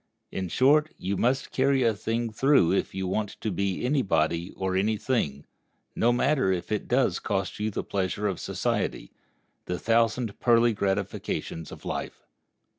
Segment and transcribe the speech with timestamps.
[0.31, 4.49] In short, you must carry a thing through if you want to be any body
[4.57, 5.45] or any thing,
[5.95, 9.11] no matter if it does cost you the pleasure of society,
[9.65, 12.25] the thousand pearly gratifications of life.